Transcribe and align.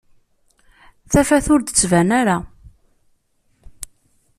Tafat 1.11 1.45
ur 1.53 1.61
d-tban 1.61 2.09
ara 2.19 2.37